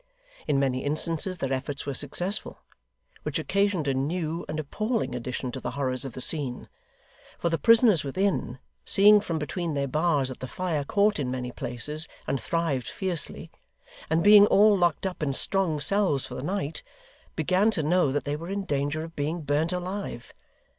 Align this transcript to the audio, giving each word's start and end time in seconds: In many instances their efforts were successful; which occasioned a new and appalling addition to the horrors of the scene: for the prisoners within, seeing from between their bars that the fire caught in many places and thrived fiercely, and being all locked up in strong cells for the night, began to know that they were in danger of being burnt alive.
In 0.47 0.57
many 0.59 0.83
instances 0.83 1.37
their 1.37 1.53
efforts 1.53 1.85
were 1.85 1.93
successful; 1.93 2.57
which 3.21 3.37
occasioned 3.37 3.87
a 3.87 3.93
new 3.93 4.45
and 4.49 4.59
appalling 4.59 5.13
addition 5.13 5.51
to 5.51 5.59
the 5.59 5.69
horrors 5.77 6.03
of 6.03 6.13
the 6.13 6.21
scene: 6.21 6.67
for 7.37 7.49
the 7.49 7.59
prisoners 7.59 8.03
within, 8.03 8.57
seeing 8.83 9.21
from 9.21 9.37
between 9.37 9.75
their 9.75 9.87
bars 9.87 10.29
that 10.29 10.39
the 10.39 10.47
fire 10.47 10.83
caught 10.83 11.19
in 11.19 11.29
many 11.29 11.51
places 11.51 12.07
and 12.25 12.41
thrived 12.41 12.87
fiercely, 12.87 13.51
and 14.09 14.23
being 14.23 14.47
all 14.47 14.75
locked 14.75 15.05
up 15.05 15.21
in 15.21 15.33
strong 15.33 15.79
cells 15.79 16.25
for 16.25 16.33
the 16.33 16.41
night, 16.41 16.81
began 17.35 17.69
to 17.69 17.83
know 17.83 18.11
that 18.11 18.23
they 18.23 18.35
were 18.35 18.49
in 18.49 18.63
danger 18.65 19.03
of 19.03 19.15
being 19.15 19.41
burnt 19.41 19.71
alive. 19.71 20.33